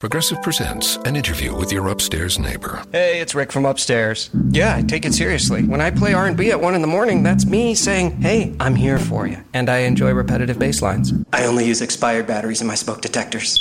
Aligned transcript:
Progressive 0.00 0.42
presents 0.42 0.96
an 1.06 1.16
interview 1.16 1.56
with 1.56 1.72
your 1.72 1.88
upstairs 1.88 2.38
neighbor. 2.38 2.82
Hey, 2.92 3.18
it's 3.18 3.34
Rick 3.34 3.50
from 3.50 3.64
upstairs. 3.64 4.28
Yeah, 4.50 4.76
I 4.76 4.82
take 4.82 5.06
it 5.06 5.14
seriously. 5.14 5.62
When 5.62 5.80
I 5.80 5.90
play 5.90 6.12
R&B 6.12 6.50
at 6.50 6.60
1 6.60 6.74
in 6.74 6.82
the 6.82 6.86
morning, 6.86 7.22
that's 7.22 7.46
me 7.46 7.74
saying, 7.74 8.20
"Hey, 8.20 8.54
I'm 8.60 8.74
here 8.74 8.98
for 8.98 9.26
you." 9.26 9.38
And 9.54 9.70
I 9.70 9.78
enjoy 9.88 10.12
repetitive 10.12 10.58
bass 10.58 10.82
lines. 10.82 11.14
I 11.32 11.46
only 11.46 11.64
use 11.64 11.80
expired 11.80 12.26
batteries 12.26 12.60
in 12.60 12.66
my 12.66 12.74
smoke 12.74 13.00
detectors. 13.00 13.58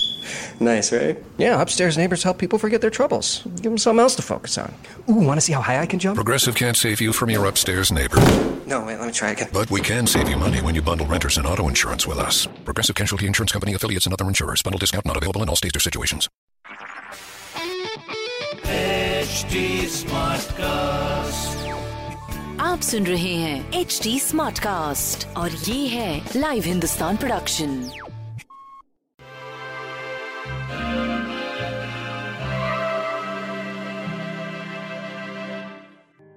nice, 0.60 0.92
right? 0.92 1.18
Yeah, 1.38 1.62
upstairs 1.62 1.98
neighbors 1.98 2.24
help 2.24 2.38
people 2.38 2.60
forget 2.60 2.82
their 2.82 2.90
troubles. 2.90 3.44
Give 3.62 3.72
them 3.72 3.78
something 3.78 4.02
else 4.02 4.16
to 4.16 4.22
focus 4.22 4.58
on. 4.58 4.74
Ooh, 5.10 5.14
want 5.14 5.38
to 5.38 5.42
see 5.42 5.54
how 5.54 5.62
high 5.62 5.80
I 5.80 5.86
can 5.86 6.00
jump? 6.00 6.16
Progressive 6.16 6.56
can't 6.56 6.76
save 6.76 7.00
you 7.00 7.14
from 7.14 7.30
your 7.30 7.46
upstairs 7.46 7.94
neighbor, 7.94 8.20
No, 8.67 8.85
wait, 8.87 8.99
let 8.99 9.07
me 9.07 9.13
try 9.13 9.31
again. 9.31 9.49
but 9.53 9.71
we 9.71 9.81
can 9.81 10.07
save 10.07 10.29
you 10.29 10.37
money 10.37 10.61
when 10.63 10.75
you 10.75 10.83
bundle 10.83 11.07
renters 11.07 11.39
and 11.39 11.47
auto 11.47 11.69
insurance 11.69 12.07
with 12.07 12.19
us. 12.19 12.47
Progressive 12.65 12.95
Casualty 12.97 13.27
Insurance 13.27 13.53
Company 13.53 13.75
affiliates 13.75 14.07
and 14.07 14.13
other 14.13 14.27
insurers. 14.29 14.63
Bundle 14.63 14.79
discount 14.79 15.05
not 15.07 15.17
available 15.17 15.43
in 15.43 15.49
all 15.49 15.57
states 15.57 15.77
or 15.77 15.81
situations. 15.81 16.29
HD 18.65 19.65
Smartcast. 20.01 21.57
आप 22.61 22.81
सुन 22.87 23.07
रहे 23.07 23.35
हैं 23.37 23.81
H 23.81 23.99
D 24.03 24.19
smart 24.21 24.59
cast 24.63 25.27
और 25.37 25.51
ये 25.69 25.87
है 25.89 26.11
live 26.37 26.65
Hindustan 26.67 27.17
production 27.17 27.71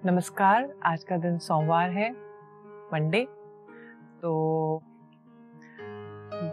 नमस्कार 0.05 0.67
आज 0.85 1.03
का 1.09 1.17
दिन 1.25 1.37
सोमवार 1.47 1.89
है 1.91 2.09
मंडे 2.92 3.26
तो 4.22 4.82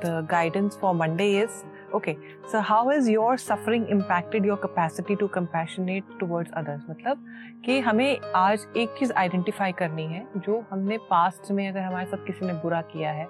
the 0.04 0.28
guidance 0.32 0.78
for 0.82 0.94
Monday 0.96 1.30
is 1.40 1.64
okay 1.96 2.16
so 2.52 2.60
how 2.60 2.92
is 2.92 3.10
your 3.12 3.38
suffering 3.38 3.88
impacted 3.90 4.46
your 4.46 4.58
capacity 4.58 5.16
to 5.16 5.28
compassionate 5.28 6.18
towards 6.20 6.52
others 6.52 6.86
मतलब 6.90 7.26
कि 7.66 7.80
हमें 7.80 8.20
आज 8.36 8.68
एक 8.78 8.96
चीज़ 9.00 9.14
आइडेंटिफाई 9.14 9.72
करनी 9.72 10.06
है, 10.06 10.26
जो 10.38 10.64
हमने 10.72 10.98
पास्ट 11.10 11.52
में 11.52 11.68
अगर 11.70 11.80
हमारे 11.80 12.06
साथ 12.06 12.26
किसी 12.28 12.46
ने 12.46 12.54
बुरा 12.54 12.82
किया 12.92 13.12
है 13.12 13.28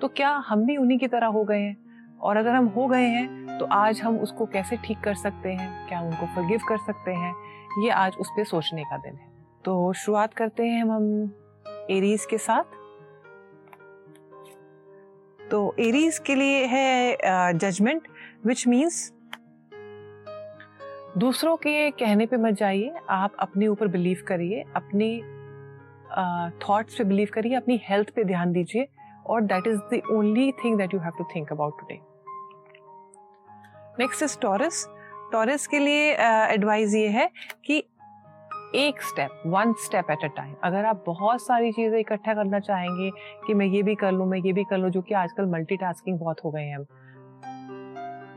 तो 0.00 0.08
क्या 0.08 0.30
हम 0.48 0.64
भी 0.66 0.76
उन्हीं 0.76 0.98
की 0.98 1.08
तरह 1.08 1.26
हो 1.26 1.44
गए 1.44 1.60
हैं? 1.60 1.76
और 2.20 2.36
अगर 2.36 2.54
हम 2.54 2.66
हो 2.66 2.86
गए 2.86 3.06
हैं 3.08 3.58
तो 3.58 3.64
आज 3.64 4.00
हम 4.02 4.18
उसको 4.18 4.46
कैसे 4.46 4.76
ठीक 4.76 5.00
कर 5.00 5.14
सकते 5.14 5.48
हैं? 5.48 5.88
क्या 5.88 6.00
उनको 6.00 6.26
फॉरगिव 6.34 6.60
कर 6.68 6.78
सकते 6.78 7.12
हैं? 7.12 7.34
ये 7.82 7.90
आज 7.90 8.16
उस 8.20 8.30
पर 8.30 8.44
सोचने 8.44 8.84
का 8.84 8.96
दिन 8.96 9.14
है। 9.14 9.28
तो 9.64 9.92
शुरुआत 9.92 10.34
करते 10.34 10.66
हैं 10.66 10.84
हम 10.84 11.04
एरीज 11.90 12.26
के 12.30 12.38
साथ। 12.38 12.76
तो 15.40 15.74
एरीज 15.78 16.18
के 16.26 16.34
लिए 16.34 16.64
है 16.66 17.52
जजमेंट 17.54 18.08
विच 18.46 18.66
मीन्स 18.68 19.12
दूसरों 21.18 21.56
के 21.56 21.90
कहने 21.90 22.26
पे 22.26 22.36
मत 22.36 22.54
जाइए। 22.54 22.92
आप 23.10 23.36
अपने 23.40 23.66
ऊपर 23.66 23.88
बिलीव 23.88 24.22
करिए, 24.28 24.64
अपनी 24.76 25.18
थॉट्स 26.62 26.94
पे 26.98 27.04
बिलीव 27.04 27.28
करिए, 27.34 27.54
अपनी 27.56 27.80
हेल्थ 27.84 28.10
पे 28.16 28.24
ध्यान 28.24 28.52
दीजिए, 28.52 28.86
और 29.26 29.40
that 29.42 29.66
is 29.66 29.78
the 29.92 30.00
only 30.12 30.50
thing 30.64 30.76
that 30.78 30.94
you 30.94 31.00
have 31.00 31.12
to 31.18 31.24
think 31.34 31.52
about 31.52 31.80
today 31.80 31.98
next 34.00 34.22
is 34.22 34.38
Taurus 34.40 34.86
Taurus 35.32 35.66
के 35.66 35.78
लिए 35.78 36.12
एडवाइस 36.14 36.94
ये 36.94 37.08
है 37.08 37.30
कि 37.64 37.82
एक 38.74 39.00
step 39.02 39.42
one 39.46 39.72
step 39.84 40.10
at 40.10 40.24
a 40.24 40.26
time 40.36 40.54
अगर 40.64 40.84
आप 40.84 41.02
बहुत 41.06 41.42
सारी 41.42 41.70
चीज़ें 41.72 41.98
इकट्ठा 41.98 42.34
करना 42.34 42.58
चाहेंगे 42.60 43.10
कि 43.46 43.54
मैं 43.54 43.66
ये 43.66 43.82
भी 43.82 43.94
कर 43.94 44.12
लूँ 44.12 44.26
मैं 44.28 44.38
ये 44.38 44.52
भी 44.52 44.64
कर 44.64 44.78
लूँ 44.78 44.90
जो 44.90 45.02
कि 45.02 45.14
आजकल 45.14 45.46
मल्टीटास्किंग 45.46 46.18
बहुत 46.18 46.44
हो 46.44 46.50
गए 46.50 46.64
हैं 46.64 46.78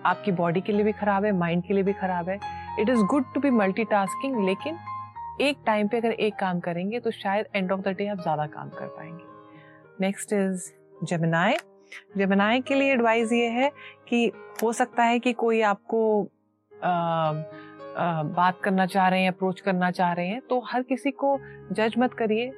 आपकी 0.06 0.32
बॉडी 0.32 0.62
के 0.62 0.74
लिए 0.74 0.84
भी 0.84 0.92
खराब 0.92 1.26
है 1.26 1.32
माइंड 1.32 1.64
के 1.64 1.74
लिए 1.74 1.84
भी 1.84 1.94
खराब 1.94 2.30
है। 2.30 2.40
It 2.80 2.90
is 2.90 3.02
good 3.06 3.26
to 3.34 3.40
be 3.40 3.50
multitasking 3.50 4.46
लेकिन 4.46 4.78
एक 5.42 5.58
टाइम 5.66 5.88
पे 5.88 5.98
अगर 5.98 6.12
एक 6.12 6.36
काम 6.36 6.60
करेंगे 6.60 7.00
तो 7.00 7.12
शायद 7.12 7.48
एंड 7.56 7.72
ऑफ़ 7.72 7.82
द 7.82 7.96
डे 7.98 8.08
आप 8.08 8.22
ज़्यादा 8.22 8.46
काम 8.48 8.70
कर 8.70 8.88
पाएँगे। 8.88 9.24
नेक्स्ट 10.02 10.34
इज़ 10.34 10.72
जमनाए 11.06 11.58
जमनाए 12.18 12.60
के 12.60 12.76
लिए 12.76 12.94
एडवाइस 12.94 13.32
ये 13.34 13.48
है 13.50 13.72
कि 14.10 14.32
हो 14.64 14.72
सकता 14.74 15.04
है 15.04 15.20
कि 15.20 15.34
कोई 15.34 15.62
आपको 15.62 16.24
आ, 16.72 17.34
बात 17.98 18.60
करना 18.64 18.86
चाह 18.86 19.08
रहे 19.08 19.22
हैं 19.22 19.32
अप्रोच 19.32 19.62
करना 19.62 19.92
चाह 19.92 20.12
रहे 20.14 20.28
हैं 20.28 20.42
तो 20.42 20.60
हर 20.68 20.84
किसी 20.84 21.12
को 21.14 21.38
जज 21.72 21.96
मत 21.98 22.14
करिए। 22.14 22.52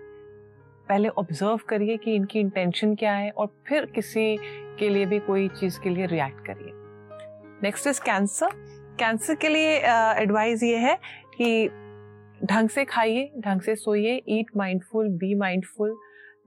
पहले 0.89 1.09
ऑब्ज़र्व 1.09 1.59
करिए 1.69 1.97
कि 1.97 2.15
इनकी 2.15 2.39
इंटेंशन 2.39 2.95
क्या 2.95 3.13
है 3.13 3.29
और 3.31 3.47
फिर 3.67 3.85
किसी 3.85 4.35
के 4.79 4.89
लिए 4.89 5.05
भी 5.05 5.19
कोई 5.19 5.47
चीज़ 5.49 5.79
के 5.81 5.89
लिए 5.89 6.05
रिएक्ट 6.05 6.45
करिए। 6.45 6.71
नेक्स्ट 7.63 7.87
इज़ 7.87 8.01
कैंसर 8.01 8.49
कैंसर 8.99 9.35
के 9.35 9.49
लिए 9.49 9.77
एडवाइस 9.77 10.59
uh, 10.59 10.65
ये 10.65 10.77
है 10.77 10.95
कि 11.37 11.67
ढंग 12.45 12.69
से 12.69 12.85
खाइए 12.85 13.31
ढंग 13.39 13.61
से 13.61 13.75
सोइए 13.75 14.21
eat 14.29 14.51
mindful 14.57 15.09
be 15.17 15.33
mindful 15.35 15.97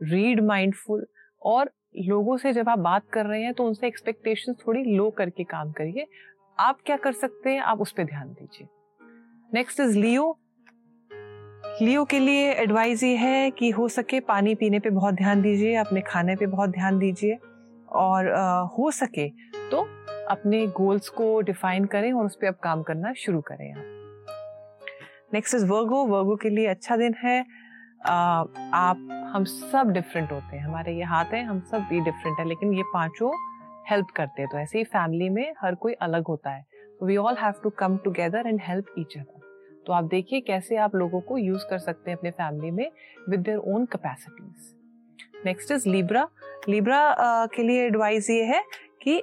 read 0.02 0.41
mindful 0.44 1.06
और 1.42 1.70
लोगों 1.98 2.36
से 2.36 2.52
जब 2.52 2.69
आप 2.69 2.78
बात 2.78 3.08
कर 3.12 3.26
रहे 3.26 3.42
हैं 3.42 3.52
तो 3.54 3.66
उनसे 3.66 3.86
एक्सपेक्टेशन 3.86 4.54
थोड़ी 4.66 4.82
लो 4.96 5.10
करके 5.10 5.44
काम 5.44 5.72
करिए। 5.72 6.06
आप 6.58 6.78
क्या 6.86 6.96
कर 6.96 7.12
सकते 7.12 7.50
हैं? 7.50 7.60
आप 7.60 7.80
उस 7.80 7.92
पर 7.92 8.04
ध्यान 8.04 8.28
दीजिए। 8.30 8.66
नेक्स्ट 9.54 9.80
इज़ 9.80 9.98
लियो 9.98 10.38
लियो 11.82 12.04
के 12.04 12.18
लिए 12.18 12.52
एडवाइस 12.52 13.02
ये 13.02 13.16
है 13.16 13.50
कि 13.50 13.70
हो 13.70 13.88
सके 13.88 14.20
पानी 14.20 14.54
पीने 14.54 14.78
पे 14.78 14.90
बहुत 14.90 15.14
ध्यान 15.14 15.42
दीजिए 15.42 15.74
अपने 15.74 16.00
खाने 16.00 16.36
पे 16.36 16.46
बहुत 16.46 16.70
ध्यान 16.70 16.98
दीजिए 16.98 17.38
और 17.88 18.32
आ, 18.32 18.60
हो 18.60 18.90
सके 18.90 19.28
तो 19.70 19.80
अपने 20.30 20.66
गोल्स 20.66 21.08
को 21.08 21.40
डिफाइन 21.40 21.84
करें 21.84 22.12
और 22.12 22.26
उस 22.26 22.36
पर 22.36 22.46
अब 22.46 22.54
काम 22.54 22.82
करना 22.82 23.12
शुरू 23.12 23.40
करें 23.40 23.72
आप। 23.72 23.82
नेक्स्ट 25.34 25.54
इज़ 25.54 25.66
वर्गो 25.66 26.04
वर्गो 26.06 26.36
के 26.36 26.50
लिए 26.50 26.66
अच्छा 26.66 26.96
दिन 26.96 27.14
है। 27.24 27.44
आ, 28.06 28.14
आप 28.74 29.08
हम 29.34 29.44
सब 29.44 29.90
डिफरेंट 29.90 30.32
होते 30.32 30.56
हैं। 30.56 30.64
हमारे 30.64 30.92
ये 30.92 31.04
हाथ 31.04 31.24
हैं 31.24 31.44
हम 31.44 31.60
सब 31.60 31.86
भी 31.90 32.00
डिफरेंट 32.00 32.38
है 32.38 32.48
लेकिन 32.48 32.74
ये 32.74 32.82
पाँचों 32.94 33.32
हेल्प 33.90 34.06
करते 34.16 34.42
हैं। 34.42 34.50
तो 34.50 34.58
ऐसे 34.58 34.78
ही 34.78 34.84
फैमिली 34.84 35.28
में 35.28 35.52
हर 35.60 35.74
कोई 35.74 35.92
अलग 35.92 36.26
होता 36.28 36.50
है। 36.50 36.64
We 37.02 37.16
all 37.16 37.36
have 37.36 37.52
to 37.62 37.70
come 37.70 37.96
together 37.96 38.46
and 38.46 38.60
help 38.62 38.94
each 38.98 39.16
other 39.18 39.35
तो 39.86 39.92
आप 39.92 40.04
देखिए 40.04 40.41
कैसे 40.41 40.76
आप 40.76 40.94
लोगों 40.94 41.20
को 41.20 41.38
यूज़ 41.38 41.64
कर 41.70 41.78
सकते 41.78 42.10
हैं 42.10 42.19
अपने 42.19 42.30
फैमिली 42.30 42.70
में 42.70 42.91
with 43.28 43.41
their 43.41 43.58
own 43.58 43.86
capacities 43.86 44.74
next 45.47 45.72
is 45.72 45.88
Libra 45.88 46.28
Libra 46.69 47.14
के 47.47 47.62
लिए 47.62 47.86
एडवाइस 47.86 48.30
ये 48.30 48.44
है 48.44 48.62
कि 49.02 49.22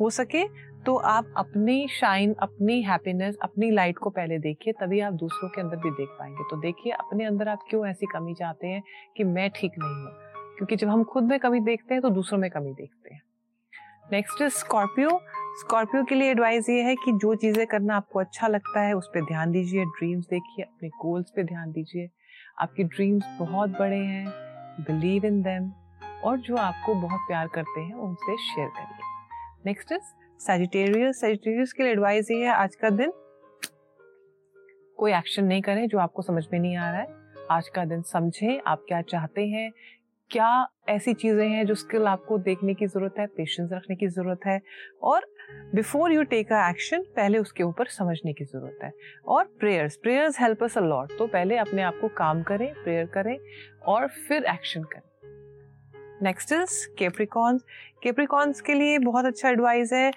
हो 0.00 0.10
सके 0.10 0.44
तो 0.84 0.94
आप 0.96 1.34
अपनी 1.36 1.86
शाइन 1.88 2.34
अपनी 2.42 2.80
हैप्पीनेस 2.82 3.36
अपनी 3.42 3.70
लाइट 3.70 3.98
को 3.98 4.10
पहले 4.10 4.38
देखिए, 4.38 4.72
तभी 4.72 5.00
आप 5.00 5.12
दूसरों 5.12 5.48
के 5.48 5.60
अंदर 5.60 5.76
भी 5.76 5.90
देख 5.90 6.08
पाएँगे। 6.18 6.44
तो 6.50 6.56
देखिए 6.60 6.92
अपने 6.92 7.24
अंदर 7.24 7.48
आप 7.48 7.58
क्यों 7.70 7.86
ऐसी 7.86 8.06
कमी 8.12 8.34
चाहते 8.34 8.66
हैं 8.66 8.82
कि 9.16 9.24
मैं 9.24 9.48
ठीक 9.50 9.72
नहीं 9.78 9.94
हूँ? 9.94 10.12
क्योंकि 10.56 10.76
जब 10.76 10.88
हम 10.88 11.04
खुद 11.04 11.24
में 11.24 11.38
कमी 11.40 11.60
देखते 11.60 11.94
हैं 11.94 12.02
तो 12.02 12.10
दूसरों 12.10 12.38
में 12.38 12.50
कमी 12.50 12.72
देखते 12.72 13.14
हैं। 13.14 13.22
नेक्स्ट 14.12 14.42
इज़ 14.42 14.52
स्कॉर्पियो 14.54 15.10
स्कॉर्पियो 15.60 16.02
के 16.04 16.14
लिए 16.14 16.30
एडवाइस 16.30 16.68
ये 16.68 16.82
है 16.82 16.94
कि 16.94 17.12
जो 17.12 17.34
चीज़ें 17.34 17.66
करना 17.66 17.96
आपको 17.96 18.18
अच्छा 18.18 18.46
लगता 18.46 18.80
है, 18.80 18.92
उस 18.92 19.10
पर 19.14 19.24
ध्यान 19.24 19.50
दीजिए 19.50 19.84
ड्रीम्स 19.84 20.26
देखिए, 20.26 20.64
अपने 20.64 20.88
गोल्स 21.02 21.30
पे 21.36 21.42
ध्यान 21.44 21.72
दीजिए। 21.72 22.08
आपके 22.60 22.84
ड्रीम्स 22.84 23.24
बहुत 23.38 23.70
बड़े 23.70 23.96
हैं 23.96 24.26
बिलीव 24.80 25.24
इन 25.26 25.40
देम 25.42 25.70
और 26.24 26.38
जो 26.38 26.56
आपको 26.56 26.94
बहुत 26.94 27.20
प्यार 27.28 27.48
करते 27.54 27.80
हैं, 27.80 27.94
उनसे 27.94 28.36
शेयर 28.44 28.68
करिए। 28.68 29.10
नेक्स्ट 29.66 29.92
इज़ 29.92 30.12
सेजिटेरियस 30.40 31.20
सेजिटेरियस 31.20 31.72
के 31.72 31.82
लिए 31.82 31.92
एडवाइस 31.92 32.30
ये 32.30 32.44
है, 32.44 32.52
आज 32.52 32.74
का 32.74 32.90
दिन 32.90 33.12
कोई 34.98 35.12
एक्शन 35.12 35.44
नहीं 35.44 35.62
करें 35.62 35.86
जो 35.88 35.98
आपको 35.98 36.22
समझ 36.22 36.44
में 36.52 36.58
नहीं 36.60 36.76
आ 36.76 36.90
रहा 36.90 37.00
है। 37.00 37.20
आज 37.50 37.68
का 37.68 37.84
दिन 37.84 38.02
समझें, 38.02 38.60
आप 38.66 38.84
क्या 38.88 39.02
चाहते 39.02 39.46
हैं 39.46 39.70
क्या 40.32 40.66
ऐसी 40.88 41.12
चीज़ें 41.14 41.48
हैं 41.48 41.64
जो 41.66 41.74
स्किल 41.74 42.06
आपको 42.06 42.36
देखने 42.38 42.74
की 42.74 42.86
ज़रूरत 42.86 43.14
है 43.18 43.26
पेशेंस 43.26 43.70
रखने 43.72 43.96
की 43.96 44.06
ज़रूरत 44.06 44.46
है 44.46 44.60
और 45.02 45.26
before 45.74 46.12
you 46.12 46.22
take 46.22 46.52
a 46.52 46.68
action 46.68 47.02
पहले 47.16 47.38
उसके 47.38 47.62
ऊपर 47.62 47.86
समझने 47.86 48.32
की 48.32 48.44
ज़रूरत 48.44 48.78
है। 48.84 48.92
और 49.26 49.44
prayers 49.60 49.96
prayers 49.96 50.40
help 50.40 50.62
us 50.64 50.78
a 50.78 50.80
lot 50.80 51.12
तो 51.18 51.26
पहले 51.26 51.56
अपने 51.56 51.82
आप 51.82 51.98
को 52.00 52.08
काम 52.08 52.42
करें 52.42 52.72
प्रेयर 52.74 53.06
करें 53.06 53.36
और 53.86 54.06
फिर 54.28 54.44
एक्शन 54.44 54.82
करें। 54.82 55.10
नेक्स्ट 56.22 56.52
इज़ 56.52 56.86
केप्रिकॉन्स 56.98 57.62
केप्रिकॉन्स 58.02 58.60
के 58.60 58.74
लिए 58.74 58.98
बहुत 58.98 59.24
अच्छा 59.24 59.48
एडवाइस 59.50 59.92
है। 59.92 60.10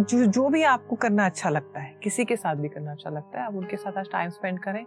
जो 0.00 0.24
जो 0.26 0.48
भी 0.48 0.62
आपको 0.64 0.96
करना 0.96 1.26
अच्छा 1.26 1.50
लगता 1.50 1.80
है, 1.80 1.94
किसी 2.02 2.24
के 2.24 2.36
साथ 2.36 2.56
भी 2.56 2.68
करना 2.68 2.92
अच्छा 2.92 3.10
लगता 3.10 3.38
है, 3.38 3.46
आप 3.46 3.54
उनके 3.54 3.76
साथ 3.76 3.98
आज 3.98 4.10
टाइम 4.12 4.30
स्पेंड 4.30 4.58
करें। 4.60 4.84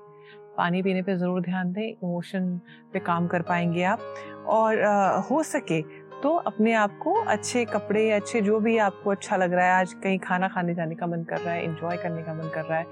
पानी 0.58 0.82
पीने 0.82 1.02
पे 1.02 1.16
ज़रूर 1.18 1.42
ध्यान 1.42 1.72
दें 1.74 1.84
इमोशन 1.84 2.50
पे 2.94 3.00
काम 3.00 3.28
कर 3.28 3.42
पाएँगे 3.44 3.84
आप। 3.84 4.00
और 4.48 4.84
हो 5.32 5.42
सके 5.46 5.82
तो 6.22 6.30
अपने 6.48 6.74
आप 6.74 6.98
को 7.00 7.14
अच्छे 7.24 7.64
कपड़े 7.66 8.10
अच्छे 8.12 8.42
जो 8.42 8.60
भी 8.60 8.78
आपको 8.80 9.12
अच्छा 9.12 9.38
लग 9.38 9.54
रहा 9.54 9.66
है, 9.66 9.80
आज 9.80 9.94
कहीं 9.94 10.20
खाना 10.20 10.48
खाने 10.48 10.74
जाने 10.76 10.96
का 10.96 11.08
मन 11.08 11.24
कर 11.24 11.40
रहा 11.40 11.54
है 11.54 11.64
इंजॉय 11.66 11.98
करने 11.98 12.24
का 12.24 12.34
मन 12.34 12.50
कर 12.56 12.64
रहा 12.64 12.78
है, 12.80 12.86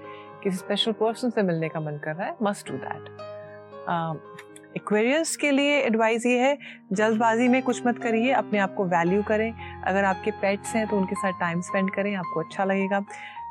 किसी 0.44 0.58
स्पेशल 0.58 0.92
पर्सन 0.92 1.30
से 1.30 1.44
मिलने 1.44 1.70
का 1.70 1.80
मन 1.80 1.98
कर 2.04 2.16
रहा 2.16 2.28
है 2.28 2.36
मस्ट 2.42 2.72
डू 2.72 2.78
दैट 2.78 3.10
एक्वेरियस 4.76 5.36
के 5.38 5.52
लिए 5.52 5.78
एडवाइस 5.80 6.26
ये 6.26 6.40
है, 6.40 6.58
जल्दबाजी 6.94 7.48
में 7.48 7.62
कुछ 7.64 7.86
मत 7.86 8.00
करिए, 8.00 8.32
अपने 8.34 8.60
आप 8.60 8.74
को 8.76 8.86
वैल्यू 8.88 9.22
करें। 9.24 9.52
अगर 9.84 10.04
आपके 10.04 10.32
पेट्स 10.42 10.76
हैं 10.76 10.88
तो 10.88 10.98
उनके 10.98 11.16
साथ 11.16 11.40
टाइम 11.40 11.62
स्पेंड 11.62 11.94
करें, 11.96 12.14
आपको 12.16 12.40
अच्छा 12.42 12.64
लगेगा। 12.64 13.00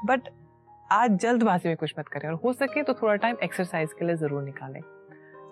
बट 0.05 0.29
आज 0.91 1.17
जल्दबाजी 1.19 1.69
में 1.69 1.77
कुछ 1.77 1.95
मत 1.99 2.09
करें 2.09 2.29
और 2.29 2.35
हो 2.45 2.53
सके 2.53 2.83
तो 2.83 2.95
थोड़ा 2.95 3.15
टाइम 3.17 3.37
एक्सरसाइज 3.43 3.93
के 3.93 4.07
लिए 4.07 4.17
ज़रूर 4.17 4.43
निकालें। 4.43 4.81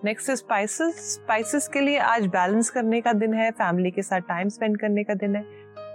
नेक्स्ट 0.04 0.30
स्पाइसेस 0.32 0.96
स्पाइसेस 1.14 1.68
के 1.68 1.80
लिए 1.80 1.98
आज 2.00 2.26
बैलेंस 2.28 2.70
करने 2.70 3.00
का 3.00 3.12
दिन 3.14 3.34
है 3.34 3.50
फैमिली 3.52 3.90
के 3.90 4.02
साथ 4.02 4.20
टाइम 4.28 4.48
स्पेंड 4.48 4.78
करने 4.80 5.04
का 5.04 5.14
दिन 5.14 5.36
है 5.36 5.42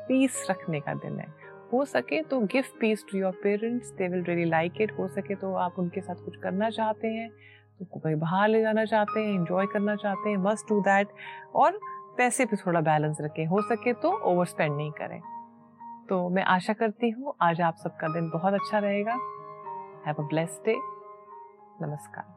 पीस 0.07 0.45
रखने 0.49 0.79
का 0.79 0.93
दिन 0.95 1.19
है। 1.19 1.27
हो 1.73 1.83
सके 1.85 2.21
तो 2.21 2.39
gift 2.41 2.79
peace 2.79 3.03
to 3.11 3.17
your 3.17 3.31
parents 3.43 3.89
they 3.91 4.07
will 4.07 4.23
really 4.23 4.45
like 4.45 4.81
it 4.81 4.91
हो 4.99 5.07
सके 5.07 5.35
तो 5.35 5.53
आप 5.55 5.79
उनके 5.79 6.01
साथ 6.01 6.23
कुछ 6.25 6.35
करना 6.43 6.69
चाहते 6.69 7.07
हैं। 7.07 7.29
तो 7.79 7.99
कहीं 7.99 8.15
बाहर 8.15 8.47
ले 8.49 8.61
जाना 8.61 8.85
चाहते 8.85 9.19
हैं 9.19 9.33
इंजॉय 9.33 9.65
करना 9.65 9.95
चाहते 9.95 10.29
हैं 10.29 10.37
मस्ट 10.37 10.69
डू 10.69 10.79
दैट 10.81 11.09
और 11.55 11.79
पैसे 12.17 12.45
पे 12.45 12.57
थोड़ा 12.57 12.81
बैलेंस 12.81 13.17
रखें। 13.21 13.45
हो 13.45 13.61
सके 13.61 13.93
तो 13.93 14.11
ओवर 14.31 14.45
स्पेंड 14.45 14.75
नहीं 14.77 14.91
करें। 14.91 15.19
तो 16.09 16.29
मैं 16.29 16.43
आशा 16.43 16.73
करती 16.73 17.09
हूँ 17.09 17.33
आज 17.41 17.61
आप 17.61 17.75
सबका 17.75 18.07
दिन 18.07 18.29
बहुत 18.29 18.53
अच्छा 18.53 18.79
रहेगा। 18.79 19.13
हैव 20.07 20.15
अ 20.19 20.27
ब्लेस्ड 20.27 20.65
डे 20.65 20.75
नमस्कार। 21.81 22.36